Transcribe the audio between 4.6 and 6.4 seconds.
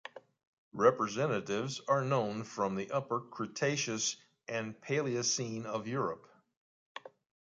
the Paleocene of Europe.